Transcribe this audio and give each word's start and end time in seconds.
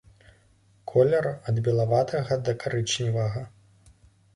Колер 0.93 1.29
ад 1.47 1.55
белаватага 1.67 2.41
да 2.49 2.59
карычневага. 2.65 3.41